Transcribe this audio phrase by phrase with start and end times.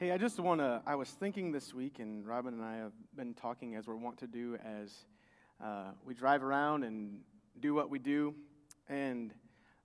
[0.00, 0.80] Hey, I just want to.
[0.86, 4.16] I was thinking this week, and Robin and I have been talking as we're wont
[4.20, 4.94] to do as
[5.62, 7.18] uh, we drive around and
[7.60, 8.34] do what we do.
[8.88, 9.34] And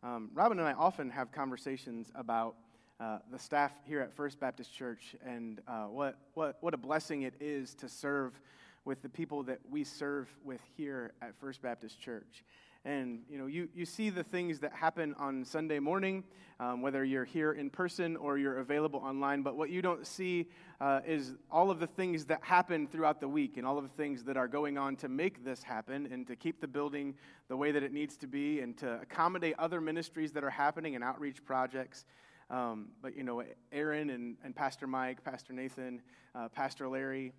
[0.04, 2.56] um, Robin and I often have conversations about
[2.98, 7.24] uh, the staff here at First Baptist Church and uh, what, what, what a blessing
[7.24, 8.40] it is to serve
[8.86, 12.46] with the people that we serve with here at First Baptist Church.
[12.86, 16.24] And you know, you, you see the things that happen on Sunday morning,
[16.60, 19.42] um, whether you're here in person or you're available online.
[19.42, 20.48] But what you don't see
[20.80, 23.96] uh, is all of the things that happen throughout the week and all of the
[23.98, 27.16] things that are going on to make this happen and to keep the building
[27.48, 30.94] the way that it needs to be and to accommodate other ministries that are happening
[30.94, 32.06] and outreach projects.
[32.52, 36.04] Um, but you know, Aaron and, and Pastor Mike, Pastor Nathan,
[36.36, 37.34] uh, Pastor Larry,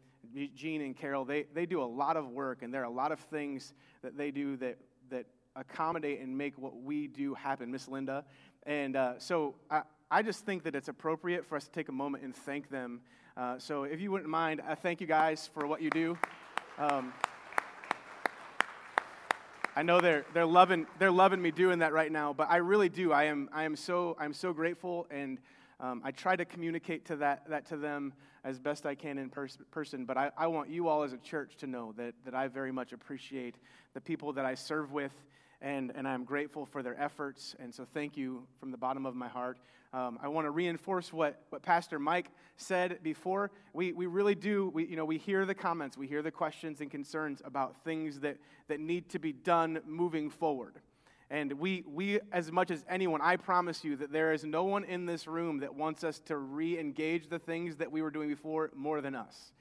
[0.56, 3.12] Gene and Carol, they, they do a lot of work, and there are a lot
[3.12, 4.78] of things that they do that,
[5.10, 8.24] that accommodate and make what we do happen, Miss Linda.
[8.64, 11.92] And uh, so I, I just think that it's appropriate for us to take a
[11.92, 13.00] moment and thank them.
[13.36, 16.18] Uh, so if you wouldn't mind, I thank you guys for what you do.
[16.78, 17.12] Um,
[19.74, 22.88] I know they're, they're, loving, they're loving me doing that right now, but I really
[22.88, 23.12] do.
[23.12, 25.38] I am, I am so, I'm so grateful, and
[25.80, 29.28] um, I try to communicate to that, that to them as best I can in
[29.28, 30.06] pers- person.
[30.06, 32.72] But I, I want you all as a church to know that, that I very
[32.72, 33.56] much appreciate
[33.92, 35.12] the people that I serve with
[35.60, 37.54] and, and I'm grateful for their efforts.
[37.58, 39.58] And so thank you from the bottom of my heart.
[39.92, 43.50] Um, I want to reinforce what, what Pastor Mike said before.
[43.72, 46.80] We, we really do, we, you know, we hear the comments, we hear the questions
[46.80, 48.36] and concerns about things that,
[48.68, 50.74] that need to be done moving forward.
[51.28, 54.84] And we, we, as much as anyone, I promise you that there is no one
[54.84, 58.28] in this room that wants us to re engage the things that we were doing
[58.28, 59.52] before more than us.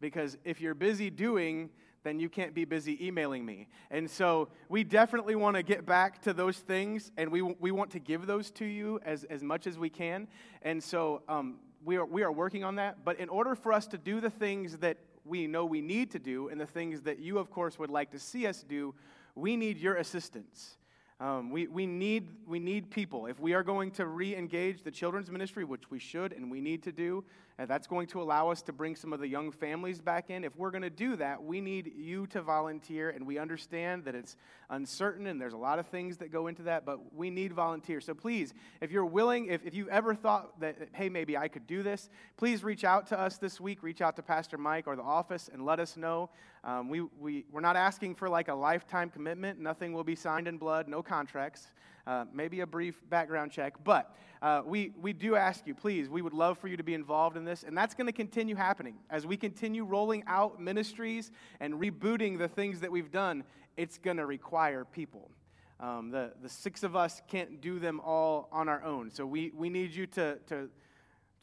[0.00, 1.68] Because if you're busy doing
[2.02, 3.68] then you can't be busy emailing me.
[3.90, 7.90] And so we definitely want to get back to those things, and we, we want
[7.92, 10.26] to give those to you as, as much as we can.
[10.62, 13.04] And so um, we, are, we are working on that.
[13.04, 16.18] But in order for us to do the things that we know we need to
[16.18, 18.94] do, and the things that you, of course, would like to see us do,
[19.34, 20.76] we need your assistance.
[21.20, 23.26] Um, we, we, need, we need people.
[23.26, 26.62] If we are going to re engage the children's ministry, which we should and we
[26.62, 27.24] need to do,
[27.66, 30.44] that's going to allow us to bring some of the young families back in.
[30.44, 34.14] If we're going to do that, we need you to volunteer, and we understand that
[34.14, 34.36] it's
[34.70, 38.04] uncertain and there's a lot of things that go into that, but we need volunteers.
[38.04, 41.66] So please, if you're willing, if, if you've ever thought that, hey, maybe I could
[41.66, 43.82] do this, please reach out to us this week.
[43.82, 46.30] Reach out to Pastor Mike or the office and let us know.
[46.62, 50.46] Um, we, we, we're not asking for like a lifetime commitment, nothing will be signed
[50.46, 51.68] in blood, no contracts.
[52.10, 53.72] Uh, maybe a brief background check.
[53.84, 54.12] But
[54.42, 57.36] uh, we, we do ask you, please, we would love for you to be involved
[57.36, 57.62] in this.
[57.62, 58.96] And that's going to continue happening.
[59.10, 63.44] As we continue rolling out ministries and rebooting the things that we've done,
[63.76, 65.30] it's going to require people.
[65.78, 69.12] Um, the, the six of us can't do them all on our own.
[69.12, 70.68] So we, we need you to, to,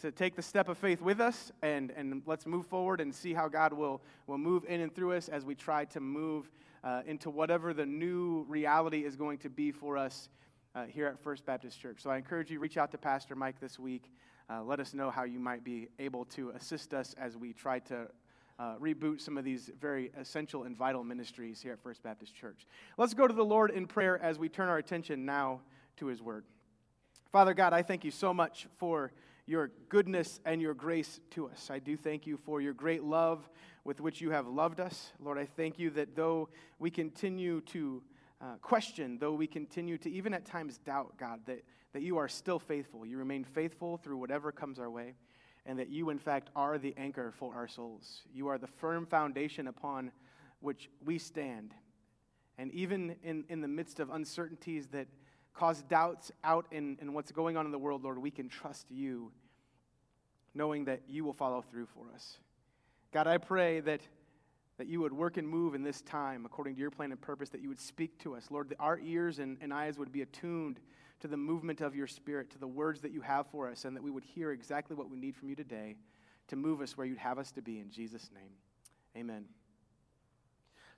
[0.02, 3.34] to take the step of faith with us and, and let's move forward and see
[3.34, 6.52] how God will, will move in and through us as we try to move
[6.84, 10.28] uh, into whatever the new reality is going to be for us
[10.78, 12.02] uh, here at First Baptist Church.
[12.02, 14.12] So I encourage you reach out to Pastor Mike this week.
[14.48, 17.80] Uh, let us know how you might be able to assist us as we try
[17.80, 18.08] to
[18.60, 22.68] uh, reboot some of these very essential and vital ministries here at First Baptist Church.
[22.96, 25.62] Let's go to the Lord in prayer as we turn our attention now
[25.98, 26.46] to His Word.
[27.32, 29.12] Father God, I thank you so much for
[29.48, 31.72] your goodness and your grace to us.
[31.72, 33.50] I do thank you for your great love
[33.84, 35.12] with which you have loved us.
[35.24, 38.04] Lord, I thank you that though we continue to
[38.40, 42.28] uh, question, though we continue to even at times doubt, God, that, that you are
[42.28, 43.06] still faithful.
[43.06, 45.16] You remain faithful through whatever comes our way,
[45.66, 48.22] and that you, in fact, are the anchor for our souls.
[48.34, 50.12] You are the firm foundation upon
[50.60, 51.74] which we stand.
[52.58, 55.08] And even in, in the midst of uncertainties that
[55.54, 58.90] cause doubts out in, in what's going on in the world, Lord, we can trust
[58.90, 59.32] you,
[60.54, 62.38] knowing that you will follow through for us.
[63.12, 64.02] God, I pray that
[64.78, 67.50] that you would work and move in this time according to your plan and purpose,
[67.50, 68.48] that you would speak to us.
[68.50, 70.80] Lord, that our ears and, and eyes would be attuned
[71.20, 73.96] to the movement of your spirit, to the words that you have for us, and
[73.96, 75.96] that we would hear exactly what we need from you today
[76.48, 77.80] to move us where you'd have us to be.
[77.80, 78.52] In Jesus' name,
[79.16, 79.46] amen.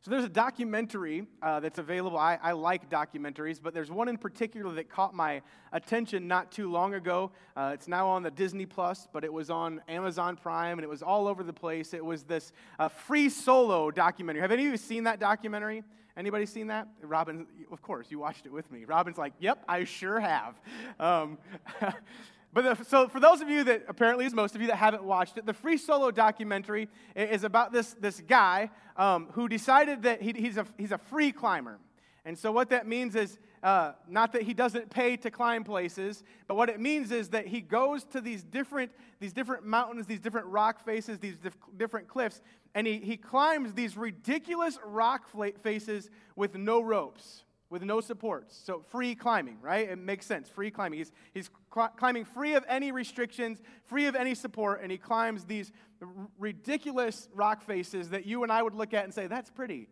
[0.02, 2.18] So there's a documentary uh, that's available.
[2.18, 5.42] I, I, like documentaries, but there's one in particular that caught my
[5.74, 7.32] attention not too long ago.
[7.58, 10.90] Uh, it's now on the Disney Plus, but it was on Amazon Prime, and it
[10.90, 11.94] was all over the place.
[11.94, 14.42] It was this uh, free solo documentary.
[14.42, 15.84] Have any of you seen that documentary?
[16.16, 16.88] Anybody seen that?
[17.02, 18.86] Robin, of course, you watched it with me.
[18.86, 20.56] Robin's like, "Yep, I sure have."
[20.98, 21.38] Um,
[22.52, 25.04] But the, so, for those of you that apparently is most of you that haven't
[25.04, 30.22] watched it, the Free Solo documentary is about this, this guy um, who decided that
[30.22, 31.78] he, he's, a, he's a free climber.
[32.26, 36.24] And so, what that means is uh, not that he doesn't pay to climb places,
[36.48, 40.20] but what it means is that he goes to these different, these different mountains, these
[40.20, 42.42] different rock faces, these dif- different cliffs,
[42.74, 45.28] and he, he climbs these ridiculous rock
[45.62, 48.60] faces with no ropes, with no supports.
[48.66, 49.90] So free climbing, right?
[49.90, 50.50] It makes sense.
[50.50, 51.00] Free climbing.
[51.00, 55.46] He's, he's cl- climbing free of any restrictions, free of any support, and he climbs
[55.46, 55.72] these
[56.02, 56.08] r-
[56.38, 59.88] ridiculous rock faces that you and I would look at and say, that's pretty.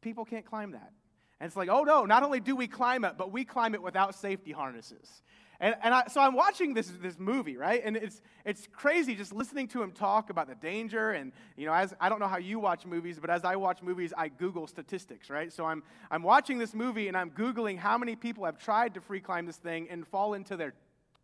[0.00, 0.92] People can't climb that.
[1.38, 3.82] And it's like, oh no, not only do we climb it, but we climb it
[3.82, 5.22] without safety harnesses.
[5.60, 7.82] And, and I, so I'm watching this, this movie, right?
[7.84, 11.10] And it's, it's crazy just listening to him talk about the danger.
[11.10, 13.82] And, you know, as I don't know how you watch movies, but as I watch
[13.82, 15.52] movies, I Google statistics, right?
[15.52, 19.02] So I'm, I'm watching this movie and I'm Googling how many people have tried to
[19.02, 20.72] free climb this thing and fall into their,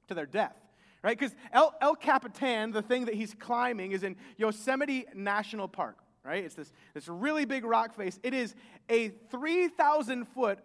[0.09, 0.57] to their death,
[1.03, 1.19] right?
[1.19, 6.45] Because El, El Capitan, the thing that he's climbing, is in Yosemite National Park right?
[6.45, 8.19] It's this, this really big rock face.
[8.25, 8.57] It is
[8.89, 10.59] a 3,000 foot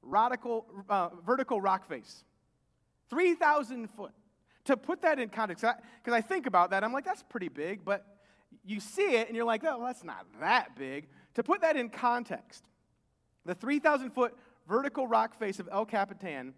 [0.00, 2.24] radical, uh, vertical rock face.
[3.10, 4.12] 3,000 foot.
[4.64, 5.64] To put that in context,
[6.02, 8.04] because I, I think about that, I'm like, that's pretty big, but
[8.66, 11.08] you see it and you're like, oh, that's not that big.
[11.34, 12.64] To put that in context,
[13.46, 14.36] the 3,000 foot
[14.68, 16.52] vertical rock face of El Capitan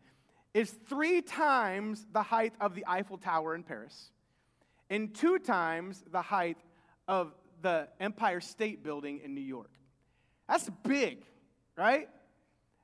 [0.54, 4.10] is three times the height of the Eiffel Tower in Paris
[4.90, 6.58] and two times the height
[7.06, 7.32] of
[7.62, 9.70] the Empire State Building in New York.
[10.48, 11.24] That's big,
[11.76, 12.08] right?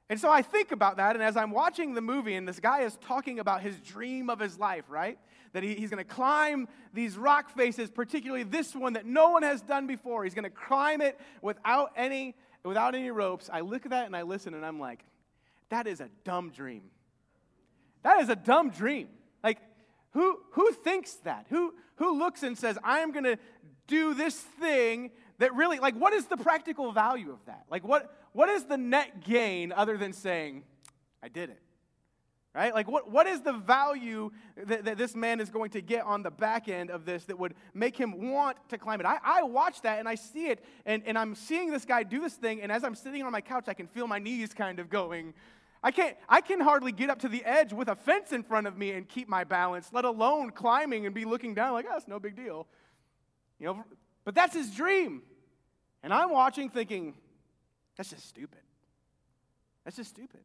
[0.08, 2.82] And so I think about that, and as I'm watching the movie, and this guy
[2.82, 5.18] is talking about his dream of his life, right?
[5.52, 9.62] That he, he's to climb these rock faces, particularly this one that no one has
[9.62, 10.22] done before.
[10.22, 13.50] He's to climb it without any, without any ropes.
[13.52, 15.02] I look at that and I listen, and I'm like,
[15.70, 16.82] that is a dumb dream.
[18.04, 19.08] That is a dumb dream.
[19.42, 19.58] Like,
[20.12, 21.46] who, who thinks that?
[21.50, 23.38] Who, who looks and says, I am to
[23.88, 27.64] do this thing that really, like, what is the practical value of that?
[27.70, 30.62] Like, what, what is the net gain other than saying,
[31.22, 31.58] I did it?
[32.54, 32.74] Right?
[32.74, 34.30] Like, what, what is the value
[34.66, 37.38] that, that this man is going to get on the back end of this that
[37.38, 39.06] would make him want to climb it?
[39.06, 42.20] I, I watch that and I see it, and, and I'm seeing this guy do
[42.20, 44.80] this thing, and as I'm sitting on my couch, I can feel my knees kind
[44.80, 45.32] of going.
[45.82, 48.66] I can't, I can hardly get up to the edge with a fence in front
[48.66, 51.96] of me and keep my balance, let alone climbing and be looking down like, oh,
[51.96, 52.66] it's no big deal.
[53.58, 53.84] You know,
[54.26, 55.22] but that's his dream.
[56.02, 57.14] And I'm watching thinking,
[57.96, 58.60] that's just stupid.
[59.84, 60.40] That's just stupid.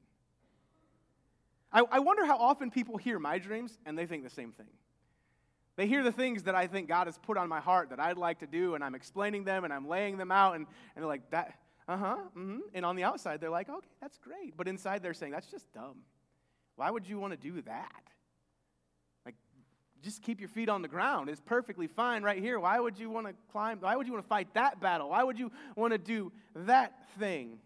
[1.74, 4.68] I, I wonder how often people hear my dreams and they think the same thing.
[5.78, 8.18] They hear the things that I think God has put on my heart that I'd
[8.18, 11.08] like to do, and I'm explaining them and I'm laying them out, and, and they're
[11.08, 11.56] like, that,
[11.88, 12.60] uh huh, mm-hmm.
[12.74, 14.56] And on the outside, they're like, okay, that's great.
[14.56, 16.00] But inside, they're saying, that's just dumb.
[16.76, 18.04] Why would you want to do that?
[20.02, 21.30] Just keep your feet on the ground.
[21.30, 22.60] It's perfectly fine right here.
[22.60, 23.80] Why would you want to climb?
[23.80, 25.10] Why would you want to fight that battle?
[25.10, 27.60] Why would you want to do that thing?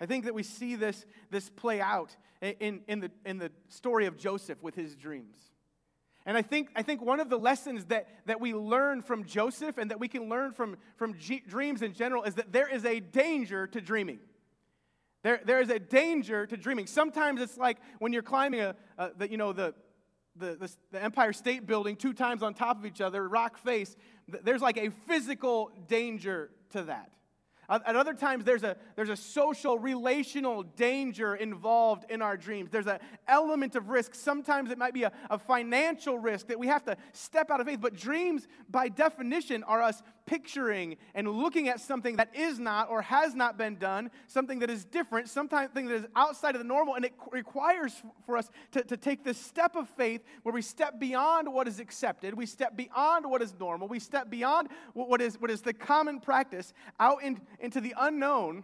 [0.00, 4.06] I think that we see this, this play out in, in, the, in the story
[4.06, 5.36] of Joseph with his dreams.
[6.24, 9.78] And I think, I think one of the lessons that, that we learn from Joseph
[9.78, 12.84] and that we can learn from, from G- dreams in general is that there is
[12.84, 14.18] a danger to dreaming.
[15.22, 16.86] There, there is a danger to dreaming.
[16.86, 19.74] Sometimes it's like when you're climbing a, a the, you know, the,
[20.36, 23.96] the, the, the, Empire State Building two times on top of each other, rock face,
[24.28, 27.10] there's like a physical danger to that.
[27.70, 32.70] At other times, there's a, there's a social, relational danger involved in our dreams.
[32.70, 34.14] There's an element of risk.
[34.14, 37.66] Sometimes it might be a, a financial risk that we have to step out of
[37.66, 37.80] faith.
[37.82, 43.00] But dreams, by definition, are us picturing and looking at something that is not or
[43.00, 46.94] has not been done, something that is different, something that is outside of the normal.
[46.94, 51.00] And it requires for us to, to take this step of faith where we step
[51.00, 55.40] beyond what is accepted, we step beyond what is normal, we step beyond what is,
[55.40, 58.62] what is the common practice out in, into the unknown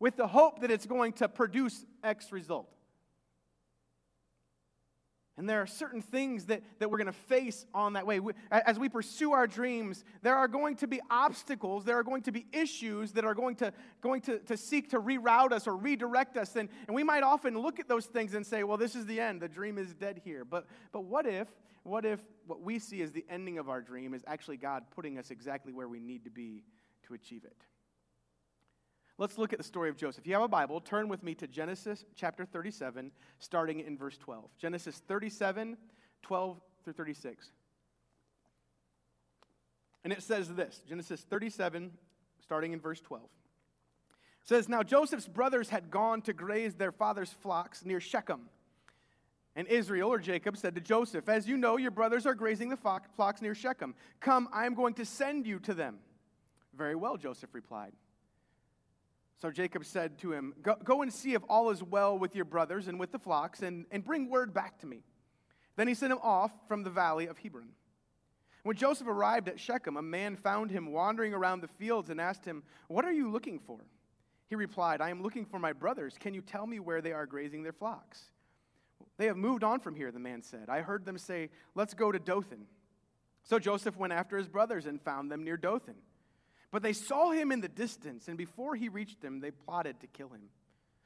[0.00, 2.75] with the hope that it's going to produce X result.
[5.38, 8.20] And there are certain things that, that we're going to face on that way.
[8.20, 12.22] We, as we pursue our dreams, there are going to be obstacles, there are going
[12.22, 15.76] to be issues that are going to, going to, to seek to reroute us or
[15.76, 16.56] redirect us.
[16.56, 19.20] And, and we might often look at those things and say, well, this is the
[19.20, 19.42] end.
[19.42, 20.44] The dream is dead here.
[20.44, 21.48] But, but what if,
[21.82, 25.18] what if what we see as the ending of our dream is actually God putting
[25.18, 26.64] us exactly where we need to be
[27.06, 27.56] to achieve it?
[29.18, 30.24] Let's look at the story of Joseph.
[30.24, 34.18] If you have a Bible, turn with me to Genesis chapter 37, starting in verse
[34.18, 34.44] 12.
[34.58, 35.78] Genesis 37,
[36.22, 37.50] 12 through 36.
[40.04, 41.92] And it says this Genesis 37,
[42.42, 43.22] starting in verse 12.
[44.44, 48.42] Says, Now Joseph's brothers had gone to graze their father's flocks near Shechem.
[49.56, 52.76] And Israel, or Jacob, said to Joseph, As you know, your brothers are grazing the
[52.76, 53.94] flocks near Shechem.
[54.20, 55.96] Come, I am going to send you to them.
[56.76, 57.92] Very well, Joseph replied.
[59.38, 62.44] So Jacob said to him, Go, go and see if all is well with your
[62.44, 65.02] brothers and with the flocks, and, and bring word back to me.
[65.76, 67.68] Then he sent him off from the valley of Hebron.
[68.62, 72.44] When Joseph arrived at Shechem, a man found him wandering around the fields and asked
[72.44, 73.78] him, What are you looking for?
[74.48, 76.16] He replied, I am looking for my brothers.
[76.18, 78.24] Can you tell me where they are grazing their flocks?
[79.18, 80.68] They have moved on from here, the man said.
[80.68, 82.66] I heard them say, Let's go to Dothan.
[83.44, 85.94] So Joseph went after his brothers and found them near Dothan.
[86.70, 90.06] But they saw him in the distance, and before he reached them, they plotted to
[90.06, 90.48] kill him.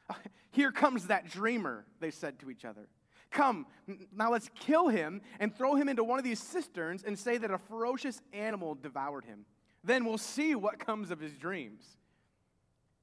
[0.50, 2.88] Here comes that dreamer, they said to each other.
[3.31, 3.67] Come,
[4.12, 7.50] now let's kill him and throw him into one of these cisterns and say that
[7.50, 9.45] a ferocious animal devoured him.
[9.85, 11.85] Then we'll see what comes of his dreams.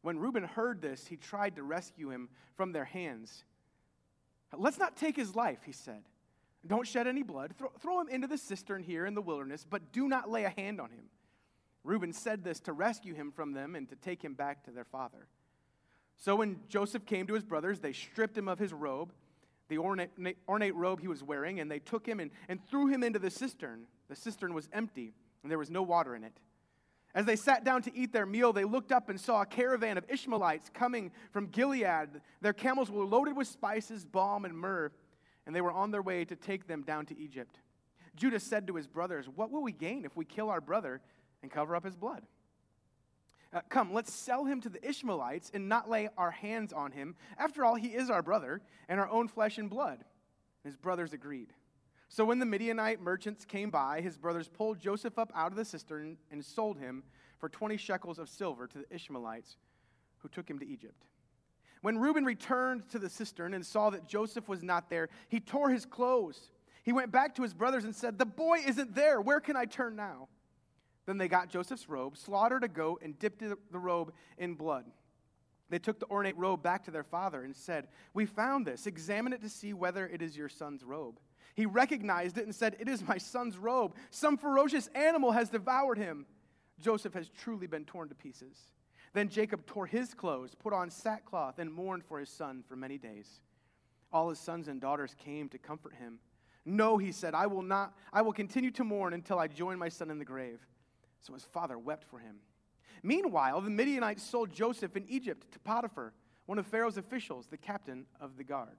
[0.02, 3.46] When Reuben heard this, he tried to rescue him from their hands.
[4.56, 6.04] Let's not take his life, he said.
[6.66, 7.54] Don't shed any blood.
[7.58, 10.50] Throw, throw him into the cistern here in the wilderness, but do not lay a
[10.50, 11.06] hand on him.
[11.88, 14.84] Reuben said this to rescue him from them and to take him back to their
[14.84, 15.30] father.
[16.18, 19.14] So when Joseph came to his brothers, they stripped him of his robe,
[19.70, 20.10] the ornate,
[20.50, 23.30] ornate robe he was wearing, and they took him and, and threw him into the
[23.30, 23.86] cistern.
[24.10, 26.38] The cistern was empty, and there was no water in it.
[27.16, 29.98] As they sat down to eat their meal, they looked up and saw a caravan
[29.98, 32.10] of Ishmaelites coming from Gilead.
[32.42, 34.92] Their camels were loaded with spices, balm, and myrrh,
[35.46, 37.60] and they were on their way to take them down to Egypt.
[38.18, 41.02] Judah said to his brothers, What will we gain if we kill our brother
[41.48, 42.24] and cover up his blood?
[43.54, 47.16] Uh, come, let's sell him to the Ishmaelites and not lay our hands on him.
[47.38, 50.04] After all, he is our brother and our own flesh and blood.
[50.66, 51.54] His brothers agreed.
[52.10, 55.64] So when the Midianite merchants came by, his brothers pulled Joseph up out of the
[55.64, 57.04] cistern and sold him
[57.40, 59.56] for 20 shekels of silver to the Ishmaelites,
[60.18, 61.06] who took him to Egypt.
[61.82, 65.70] When Reuben returned to the cistern and saw that Joseph was not there, he tore
[65.70, 66.52] his clothes.
[66.84, 69.22] He went back to his brothers and said, The boy isn't there.
[69.22, 70.28] Where can I turn now?
[71.08, 74.86] Then they got Joseph's robe, slaughtered a goat, and dipped the robe in blood.
[75.70, 78.86] They took the ornate robe back to their father and said, We found this.
[78.86, 81.20] Examine it to see whether it is your son's robe.
[81.56, 83.96] He recognized it and said, It is my son's robe.
[84.12, 86.26] Some ferocious animal has devoured him.
[86.80, 88.58] Joseph has truly been torn to pieces.
[89.14, 92.98] Then Jacob tore his clothes, put on sackcloth, and mourned for his son for many
[92.98, 93.40] days.
[94.12, 96.20] All his sons and daughters came to comfort him.
[96.66, 99.90] No, he said, I will not, I will continue to mourn until I join my
[99.90, 100.60] son in the grave.
[101.22, 102.38] So his father wept for him.
[103.04, 106.14] Meanwhile, the Midianites sold Joseph in Egypt to Potiphar,
[106.46, 108.78] one of Pharaoh's officials, the captain of the guard.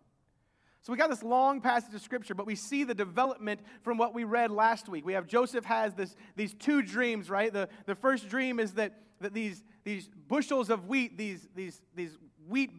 [0.82, 4.14] So we got this long passage of scripture, but we see the development from what
[4.14, 5.04] we read last week.
[5.04, 7.52] We have Joseph has this, these two dreams, right?
[7.52, 12.16] The, the first dream is that, that these, these bushels of wheat, these, these, these
[12.48, 12.70] wheat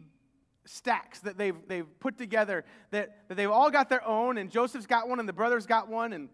[0.64, 4.86] stacks that they've, they've put together, that, that they've all got their own, and Joseph's
[4.86, 6.28] got one, and the brothers got one, and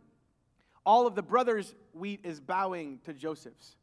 [0.87, 3.77] all of the brothers' wheat is bowing to Joseph's.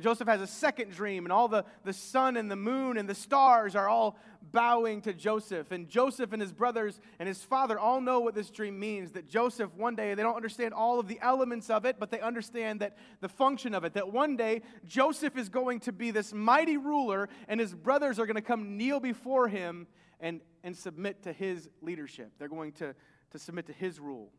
[0.00, 3.14] Joseph has a second dream, and all the, the sun and the moon and the
[3.14, 4.16] stars are all
[4.52, 5.72] bowing to Joseph.
[5.72, 9.12] And Joseph and his brothers and his father all know what this dream means.
[9.12, 12.20] That Joseph, one day, they don't understand all of the elements of it, but they
[12.20, 13.94] understand that the function of it.
[13.94, 18.26] That one day, Joseph is going to be this mighty ruler, and his brothers are
[18.26, 19.88] going to come kneel before him
[20.20, 22.30] and, and submit to his leadership.
[22.38, 22.94] They're going to,
[23.32, 24.30] to submit to his rule.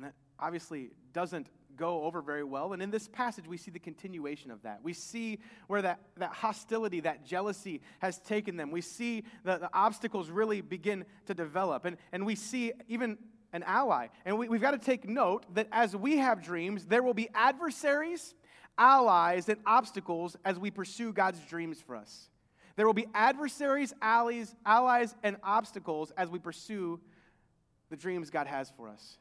[0.00, 2.72] And that obviously doesn't go over very well.
[2.72, 4.80] And in this passage, we see the continuation of that.
[4.82, 8.70] We see where that, that hostility, that jealousy has taken them.
[8.70, 11.84] We see the, the obstacles really begin to develop.
[11.84, 13.18] And, and we see even
[13.52, 14.08] an ally.
[14.24, 17.28] And we, we've got to take note that as we have dreams, there will be
[17.34, 18.34] adversaries,
[18.78, 22.30] allies, and obstacles as we pursue God's dreams for us.
[22.76, 27.00] There will be adversaries, allies, allies, and obstacles as we pursue
[27.90, 29.18] the dreams God has for us.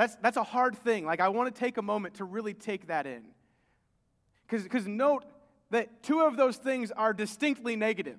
[0.00, 1.04] That's, that's a hard thing.
[1.04, 3.20] Like, I want to take a moment to really take that in.
[4.48, 5.26] Because note
[5.68, 8.18] that two of those things are distinctly negative.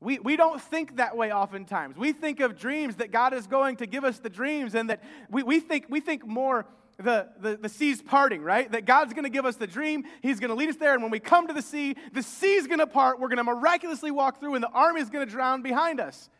[0.00, 1.98] We, we don't think that way oftentimes.
[1.98, 5.04] We think of dreams that God is going to give us the dreams, and that
[5.28, 6.64] we, we, think, we think more
[6.96, 8.72] the, the, the seas parting, right?
[8.72, 10.04] That God's going to give us the dream.
[10.22, 10.94] He's going to lead us there.
[10.94, 13.20] And when we come to the sea, the sea's going to part.
[13.20, 16.30] We're going to miraculously walk through, and the army's going to drown behind us.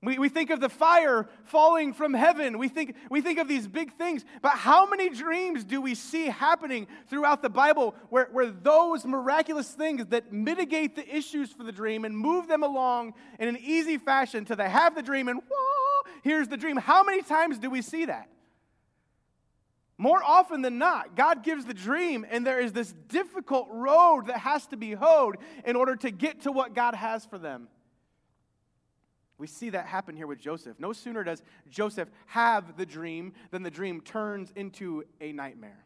[0.00, 2.58] We, we think of the fire falling from heaven.
[2.58, 4.24] We think, we think of these big things.
[4.42, 9.68] But how many dreams do we see happening throughout the Bible where, where those miraculous
[9.70, 13.98] things that mitigate the issues for the dream and move them along in an easy
[13.98, 16.76] fashion till they have the dream and whoa, here's the dream?
[16.76, 18.28] How many times do we see that?
[20.00, 24.38] More often than not, God gives the dream, and there is this difficult road that
[24.38, 27.66] has to be hoed in order to get to what God has for them.
[29.38, 30.80] We see that happen here with Joseph.
[30.80, 35.84] No sooner does Joseph have the dream than the dream turns into a nightmare.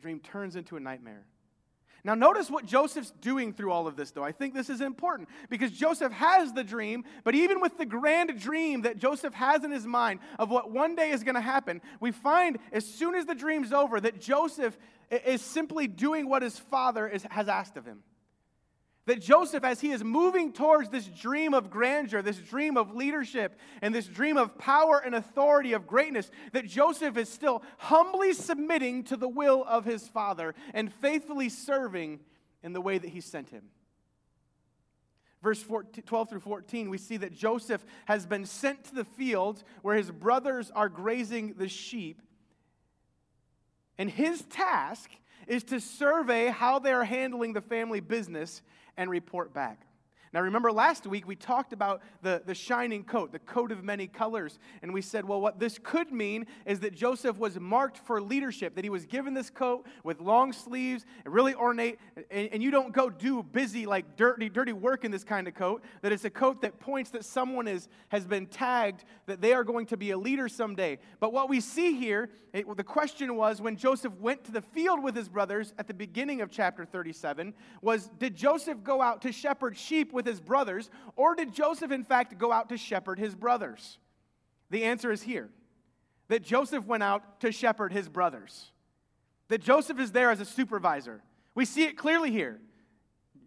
[0.00, 1.26] dream turns into a nightmare.
[2.04, 4.24] Now, notice what Joseph's doing through all of this, though.
[4.24, 8.40] I think this is important because Joseph has the dream, but even with the grand
[8.40, 11.80] dream that Joseph has in his mind of what one day is going to happen,
[12.00, 14.76] we find as soon as the dream's over that Joseph
[15.10, 18.02] is simply doing what his father is, has asked of him.
[19.06, 23.58] That Joseph, as he is moving towards this dream of grandeur, this dream of leadership,
[23.80, 29.02] and this dream of power and authority of greatness, that Joseph is still humbly submitting
[29.04, 32.20] to the will of his father and faithfully serving
[32.62, 33.64] in the way that he sent him.
[35.42, 39.64] Verse 14, 12 through 14, we see that Joseph has been sent to the field
[39.82, 42.22] where his brothers are grazing the sheep.
[43.98, 45.10] And his task
[45.46, 48.62] is to survey how they are handling the family business
[48.96, 49.86] and report back.
[50.32, 54.06] Now, remember last week we talked about the, the shining coat, the coat of many
[54.06, 54.58] colors.
[54.80, 58.74] And we said, well, what this could mean is that Joseph was marked for leadership,
[58.76, 61.98] that he was given this coat with long sleeves, really ornate,
[62.30, 65.54] and, and you don't go do busy, like dirty, dirty work in this kind of
[65.54, 65.84] coat.
[66.00, 69.64] That it's a coat that points that someone is, has been tagged, that they are
[69.64, 70.98] going to be a leader someday.
[71.20, 75.02] But what we see here, it, the question was when Joseph went to the field
[75.02, 79.32] with his brothers at the beginning of chapter 37, was did Joseph go out to
[79.32, 83.18] shepherd sheep with with his brothers, or did Joseph, in fact, go out to shepherd
[83.18, 83.98] his brothers?
[84.70, 85.50] The answer is here
[86.28, 88.70] that Joseph went out to shepherd his brothers,
[89.48, 91.22] that Joseph is there as a supervisor.
[91.54, 92.58] We see it clearly here.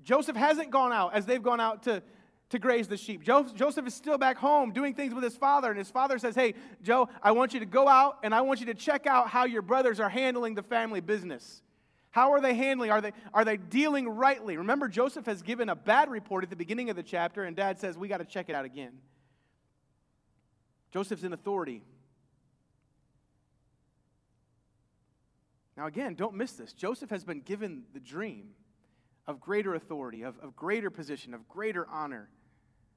[0.04, 2.04] Joseph hasn't gone out as they've gone out to,
[2.50, 3.24] to graze the sheep.
[3.24, 6.54] Joseph is still back home doing things with his father, and his father says, Hey,
[6.84, 9.46] Joe, I want you to go out and I want you to check out how
[9.46, 11.64] your brothers are handling the family business.
[12.16, 12.92] How are they handling?
[12.92, 14.56] Are they, are they dealing rightly?
[14.56, 17.78] Remember, Joseph has given a bad report at the beginning of the chapter, and dad
[17.78, 18.94] says, We got to check it out again.
[20.94, 21.84] Joseph's in authority.
[25.76, 26.72] Now, again, don't miss this.
[26.72, 28.52] Joseph has been given the dream
[29.28, 32.30] of greater authority, of, of greater position, of greater honor.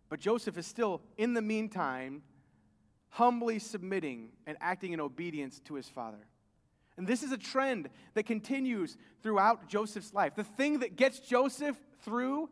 [0.09, 2.23] But Joseph is still, in the meantime,
[3.09, 6.29] humbly submitting and acting in obedience to his father.
[6.99, 10.35] And this is a trend that continues throughout Joseph's life.
[10.35, 12.51] The thing that gets Joseph through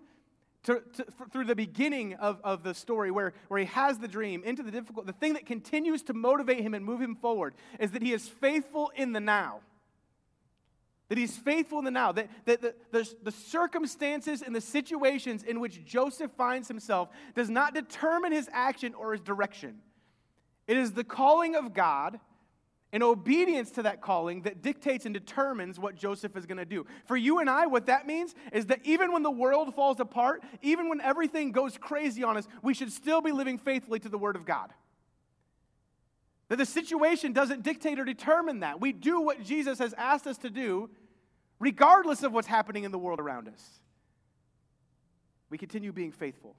[0.62, 4.42] to, to, through the beginning of, of the story where, where he has the dream
[4.44, 7.92] into the difficult, the thing that continues to motivate him and move him forward is
[7.92, 9.60] that he is faithful in the now.
[11.08, 12.10] That he's faithful in the now.
[12.10, 17.48] That, that the, the, the circumstances and the situations in which Joseph finds himself does
[17.48, 19.78] not determine his action or his direction.
[20.66, 22.18] It is the calling of God
[22.96, 26.86] and obedience to that calling that dictates and determines what Joseph is going to do.
[27.04, 30.42] For you and I, what that means is that even when the world falls apart,
[30.62, 34.16] even when everything goes crazy on us, we should still be living faithfully to the
[34.16, 34.72] Word of God.
[36.48, 38.80] That the situation doesn't dictate or determine that.
[38.80, 40.88] We do what Jesus has asked us to do,
[41.60, 43.62] regardless of what's happening in the world around us.
[45.50, 46.56] We continue being faithful.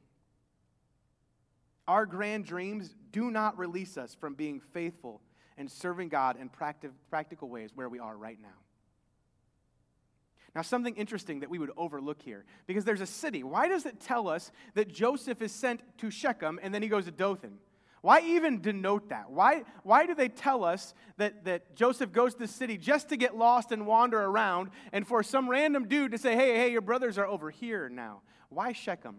[1.87, 5.19] Our grand dreams do not release us from being faithful
[5.57, 8.49] and serving God in practi- practical ways where we are right now.
[10.55, 13.43] Now, something interesting that we would overlook here, because there's a city.
[13.43, 17.05] Why does it tell us that Joseph is sent to Shechem and then he goes
[17.05, 17.59] to Dothan?
[18.01, 19.29] Why even denote that?
[19.29, 23.17] Why, why do they tell us that, that Joseph goes to the city just to
[23.17, 26.81] get lost and wander around and for some random dude to say, hey, hey, your
[26.81, 28.21] brothers are over here now?
[28.49, 29.17] Why Shechem?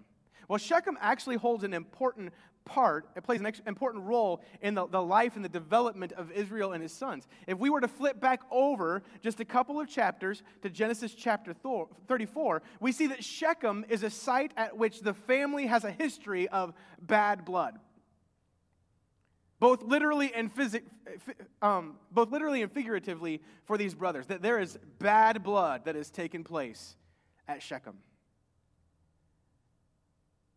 [0.49, 2.33] Well, Shechem actually holds an important
[2.69, 6.73] part, it plays an important role in the, the life and the development of Israel
[6.73, 7.27] and his sons.
[7.47, 11.53] If we were to flip back over just a couple of chapters to Genesis chapter
[11.53, 16.47] 34, we see that Shechem is a site at which the family has a history
[16.49, 17.79] of bad blood.
[19.61, 20.85] Both literally and physic,
[21.63, 26.11] um, both literally and figuratively for these brothers, that there is bad blood that has
[26.11, 26.95] taken place
[27.49, 27.97] at Shechem.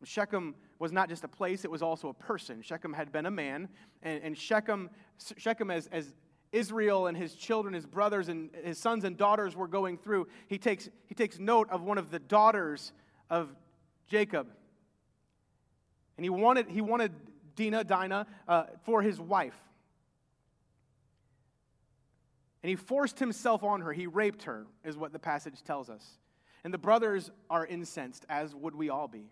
[0.04, 2.62] Shechem was not just a place, it was also a person.
[2.63, 3.70] Shechem had been a man,
[4.02, 4.89] and, and Shechem,
[5.38, 6.12] Shechem as, as
[6.52, 10.58] Israel and his children, his brothers, and his sons and daughters were going through, he
[10.58, 12.94] takes, he takes note of one of the daughters
[13.30, 13.56] of
[14.08, 14.48] Jacob.
[16.17, 17.12] And he wanted, he wanted
[17.56, 19.58] Dinah, Dinah, uh, for his wife.
[22.63, 23.94] And he forced himself on her.
[23.94, 26.17] He raped her, is what the passage tells us.
[26.63, 29.30] And the brothers are incensed, as would we all be.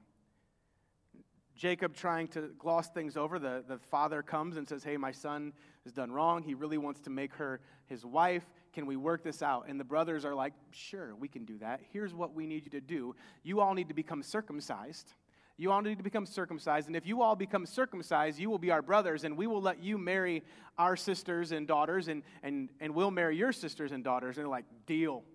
[1.60, 5.52] Jacob trying to gloss things over, the, the father comes and says, Hey, my son
[5.84, 6.42] has done wrong.
[6.42, 8.46] He really wants to make her his wife.
[8.72, 9.66] Can we work this out?
[9.68, 11.82] And the brothers are like, Sure, we can do that.
[11.92, 13.14] Here's what we need you to do.
[13.44, 15.12] You all need to become circumcised.
[15.58, 16.88] You all need to become circumcised.
[16.88, 19.84] And if you all become circumcised, you will be our brothers, and we will let
[19.84, 20.44] you marry
[20.78, 24.38] our sisters and daughters, and, and, and we'll marry your sisters and daughters.
[24.38, 25.26] And they're like, deal.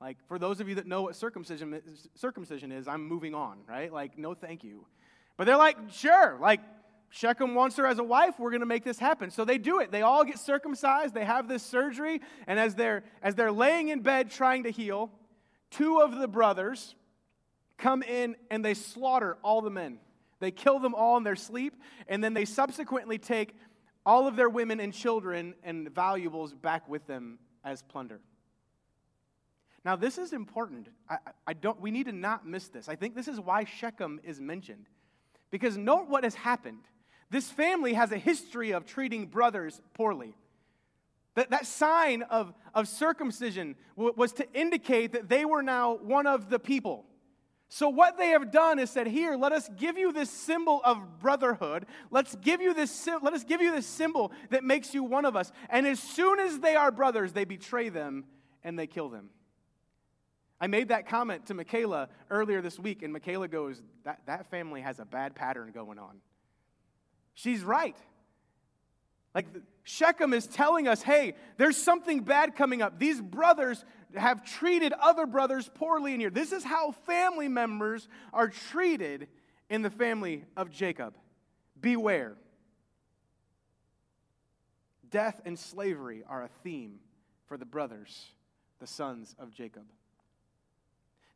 [0.00, 1.82] Like, for those of you that know what circumcision
[2.14, 3.92] circumcision is, I'm moving on, right?
[3.92, 4.86] Like, no thank you.
[5.36, 6.60] But they're like, sure, like,
[7.10, 9.30] Shechem wants her as a wife, we're going to make this happen.
[9.30, 9.90] So they do it.
[9.90, 14.00] They all get circumcised, they have this surgery, and as they're, as they're laying in
[14.00, 15.10] bed trying to heal,
[15.70, 16.94] two of the brothers
[17.78, 19.98] come in and they slaughter all the men.
[20.40, 21.74] They kill them all in their sleep,
[22.08, 23.54] and then they subsequently take
[24.04, 28.20] all of their women and children and valuables back with them as plunder.
[29.84, 30.88] Now, this is important.
[31.08, 32.88] I, I, don't, we need to not miss this.
[32.88, 34.86] I think this is why Shechem is mentioned.
[35.50, 36.82] Because note what has happened.
[37.30, 40.36] This family has a history of treating brothers poorly.
[41.34, 46.26] That, that sign of, of circumcision w- was to indicate that they were now one
[46.26, 47.04] of the people.
[47.68, 51.18] So, what they have done is said, Here, let us give you this symbol of
[51.18, 51.86] brotherhood.
[52.10, 55.34] Let's give you this, let us give you this symbol that makes you one of
[55.34, 55.50] us.
[55.68, 58.24] And as soon as they are brothers, they betray them
[58.62, 59.30] and they kill them.
[60.60, 64.80] I made that comment to Michaela earlier this week, and Michaela goes, That, that family
[64.80, 66.18] has a bad pattern going on.
[67.34, 67.96] She's right.
[69.36, 69.46] Like
[69.82, 72.98] Shechem is telling us, hey, there's something bad coming up.
[72.98, 76.30] These brothers have treated other brothers poorly in here.
[76.30, 79.28] This is how family members are treated
[79.68, 81.14] in the family of Jacob.
[81.78, 82.38] Beware.
[85.10, 87.00] Death and slavery are a theme
[87.46, 88.28] for the brothers,
[88.80, 89.84] the sons of Jacob.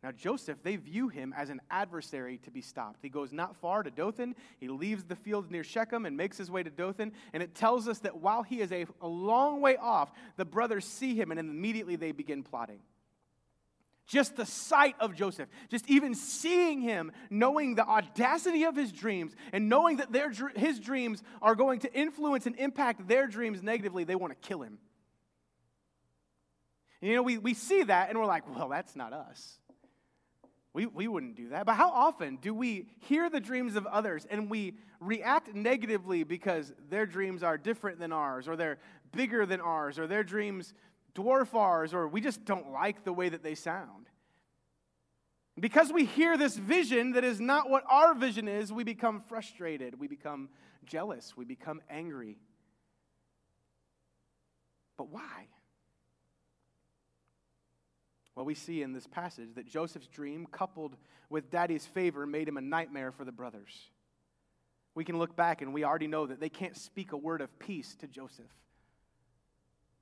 [0.02, 3.00] Now, Joseph, they view him as an adversary to be stopped.
[3.02, 4.34] He goes not far to Dothan.
[4.58, 7.12] He leaves the field near Shechem and makes his way to Dothan.
[7.34, 10.86] And it tells us that while he is a, a long way off, the brothers
[10.86, 12.80] see him and immediately they begin plotting.
[14.06, 19.36] Just the sight of Joseph, just even seeing him, knowing the audacity of his dreams,
[19.52, 24.02] and knowing that their, his dreams are going to influence and impact their dreams negatively,
[24.02, 24.78] they want to kill him.
[27.00, 29.59] And, you know, we, we see that and we're like, well, that's not us.
[30.72, 31.66] We, we wouldn't do that.
[31.66, 36.72] But how often do we hear the dreams of others and we react negatively because
[36.88, 38.78] their dreams are different than ours, or they're
[39.12, 40.74] bigger than ours, or their dreams
[41.14, 44.06] dwarf ours, or we just don't like the way that they sound?
[45.58, 49.98] Because we hear this vision that is not what our vision is, we become frustrated,
[49.98, 50.48] we become
[50.84, 52.38] jealous, we become angry.
[54.96, 55.48] But why?
[58.40, 60.96] Well, we see in this passage that Joseph's dream, coupled
[61.28, 63.90] with daddy's favor, made him a nightmare for the brothers.
[64.94, 67.58] We can look back and we already know that they can't speak a word of
[67.58, 68.50] peace to Joseph.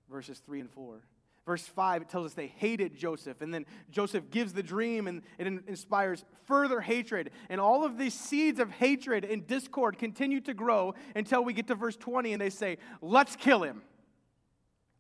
[0.09, 1.01] Verses 3 and 4.
[1.47, 3.41] Verse 5, it tells us they hated Joseph.
[3.41, 7.33] And then Joseph gives the dream and it inspires further hatred.
[7.49, 11.67] And all of these seeds of hatred and discord continue to grow until we get
[11.67, 13.83] to verse 20 and they say, Let's kill him.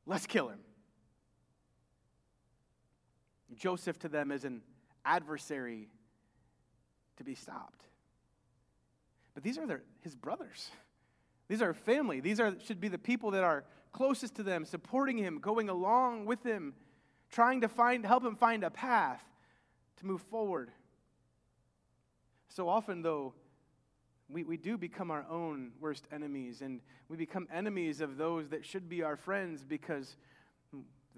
[0.06, 0.58] Let's kill him.
[3.56, 4.62] Joseph to them is an
[5.04, 5.88] adversary
[7.16, 7.84] to be stopped.
[9.34, 10.70] But these are their, his brothers.
[11.48, 12.20] These are family.
[12.20, 16.26] These are, should be the people that are closest to them, supporting him, going along
[16.26, 16.74] with him,
[17.30, 19.22] trying to find, help him find a path
[19.98, 20.70] to move forward.
[22.48, 23.34] So often, though,
[24.28, 28.64] we, we do become our own worst enemies, and we become enemies of those that
[28.64, 30.16] should be our friends because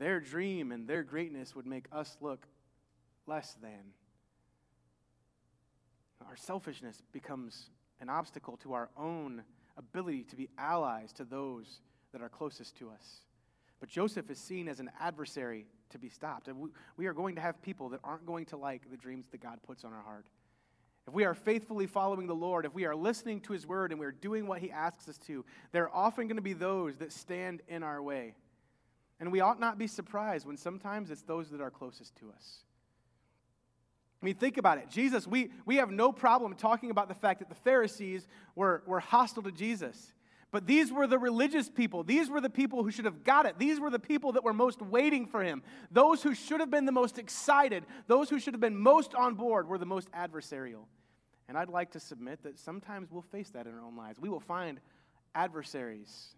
[0.00, 2.46] their dream and their greatness would make us look
[3.26, 3.92] less than.
[6.26, 9.42] Our selfishness becomes an obstacle to our own
[9.76, 11.80] ability to be allies to those
[12.12, 13.20] that are closest to us.
[13.78, 16.48] But Joseph is seen as an adversary to be stopped.
[16.48, 19.42] And we are going to have people that aren't going to like the dreams that
[19.42, 20.26] God puts on our heart.
[21.08, 23.98] If we are faithfully following the Lord, if we are listening to His word and
[23.98, 27.12] we're doing what He asks us to, there are often going to be those that
[27.12, 28.34] stand in our way.
[29.20, 32.64] And we ought not be surprised when sometimes it's those that are closest to us.
[34.22, 34.90] I mean, think about it.
[34.90, 39.00] Jesus, we, we have no problem talking about the fact that the Pharisees were, were
[39.00, 40.12] hostile to Jesus.
[40.52, 42.02] But these were the religious people.
[42.02, 43.58] These were the people who should have got it.
[43.58, 45.62] These were the people that were most waiting for him.
[45.90, 49.34] Those who should have been the most excited, those who should have been most on
[49.34, 50.84] board, were the most adversarial.
[51.48, 54.18] And I'd like to submit that sometimes we'll face that in our own lives.
[54.20, 54.80] We will find
[55.34, 56.34] adversaries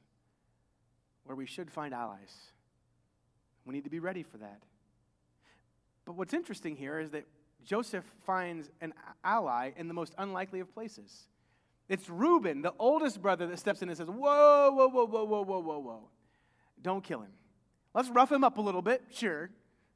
[1.25, 2.52] where we should find allies.
[3.65, 4.63] We need to be ready for that.
[6.05, 7.25] But what's interesting here is that
[7.65, 11.29] Joseph finds an ally in the most unlikely of places.
[11.89, 15.43] It's Reuben, the oldest brother, that steps in and says, Whoa, whoa, whoa, whoa, whoa,
[15.43, 16.09] whoa, whoa, whoa.
[16.81, 17.31] Don't kill him.
[17.95, 19.51] Let's rough him up a little bit, sure.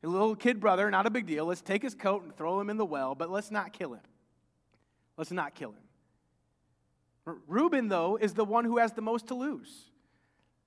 [0.05, 1.47] A little kid brother, not a big deal.
[1.47, 4.03] Let's take his coat and throw him in the well, but let's not kill him.
[5.17, 5.83] Let's not kill him.
[7.49, 9.91] Reuben, though, is the one who has the most to lose.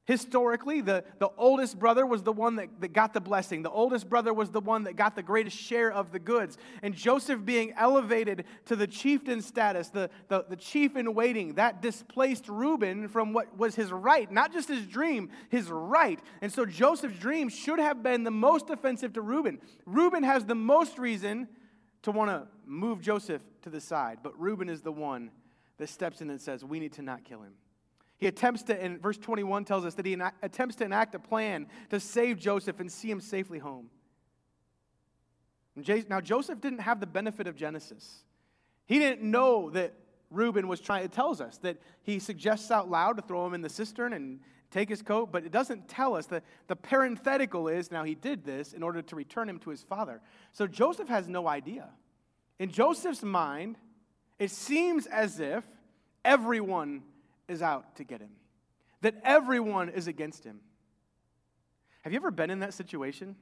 [0.09, 3.61] Historically, the, the oldest brother was the one that, that got the blessing.
[3.61, 6.57] The oldest brother was the one that got the greatest share of the goods.
[6.81, 11.83] And Joseph being elevated to the chieftain status, the, the, the chief in waiting, that
[11.83, 16.19] displaced Reuben from what was his right, not just his dream, his right.
[16.41, 19.61] And so Joseph's dream should have been the most offensive to Reuben.
[19.85, 21.47] Reuben has the most reason
[22.01, 25.29] to want to move Joseph to the side, but Reuben is the one
[25.77, 27.53] that steps in and says, We need to not kill him.
[28.19, 31.67] He attempts to, in verse 21 tells us that he attempts to enact a plan
[31.89, 33.89] to save Joseph and see him safely home.
[36.09, 38.23] Now, Joseph didn't have the benefit of Genesis.
[38.85, 39.93] He didn't know that
[40.29, 43.61] Reuben was trying, it tells us that he suggests out loud to throw him in
[43.61, 47.89] the cistern and take his coat, but it doesn't tell us that the parenthetical is
[47.89, 50.21] now he did this in order to return him to his father.
[50.51, 51.89] So Joseph has no idea.
[52.59, 53.77] In Joseph's mind,
[54.37, 55.63] it seems as if
[56.23, 57.01] everyone
[57.49, 58.31] is out to get him,
[59.01, 60.59] that everyone is against him.
[62.01, 63.35] Have you ever been in that situation?